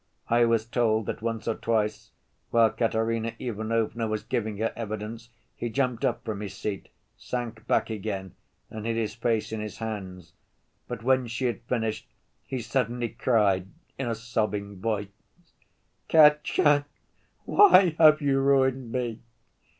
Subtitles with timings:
[0.31, 2.09] I was told that once or twice,
[2.49, 6.89] while Katerina Ivanovna was giving her evidence, he jumped up from his seat,
[7.19, 8.33] sank back again,
[8.71, 10.33] and hid his face in his hands.
[10.87, 12.07] But when she had finished,
[12.47, 13.67] he suddenly cried
[13.99, 15.09] in a sobbing voice:
[16.09, 16.87] "Katya,
[17.45, 19.19] why have you ruined me?"